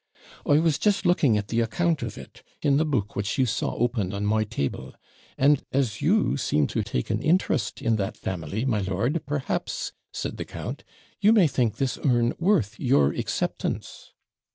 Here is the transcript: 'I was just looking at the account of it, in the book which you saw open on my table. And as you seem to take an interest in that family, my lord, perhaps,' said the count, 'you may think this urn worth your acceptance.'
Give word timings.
'I 0.47 0.61
was 0.61 0.79
just 0.79 1.05
looking 1.05 1.37
at 1.37 1.49
the 1.49 1.61
account 1.61 2.01
of 2.01 2.17
it, 2.17 2.41
in 2.63 2.77
the 2.77 2.85
book 2.85 3.15
which 3.15 3.37
you 3.37 3.45
saw 3.45 3.75
open 3.75 4.13
on 4.15 4.25
my 4.25 4.43
table. 4.43 4.95
And 5.37 5.63
as 5.71 6.01
you 6.01 6.37
seem 6.37 6.65
to 6.73 6.81
take 6.81 7.11
an 7.11 7.21
interest 7.21 7.83
in 7.83 7.97
that 7.97 8.17
family, 8.17 8.65
my 8.65 8.79
lord, 8.81 9.23
perhaps,' 9.27 9.91
said 10.11 10.37
the 10.37 10.45
count, 10.45 10.83
'you 11.19 11.31
may 11.31 11.45
think 11.45 11.77
this 11.77 11.99
urn 12.03 12.33
worth 12.39 12.79
your 12.79 13.11
acceptance.' 13.13 14.11